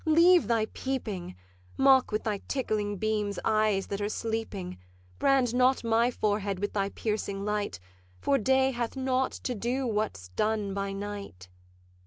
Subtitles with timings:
[0.07, 1.35] leave thy peeping:
[1.77, 4.75] Mock with thy tickling beams eyes that are sleeping
[5.19, 7.79] Brand not my forehead with thy piercing light,
[8.19, 11.49] For day hath nought to do what's done by night.'